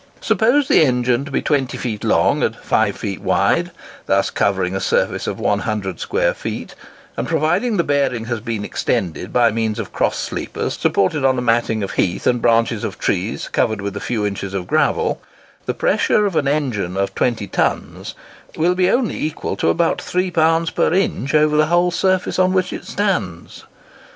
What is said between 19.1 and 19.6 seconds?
equal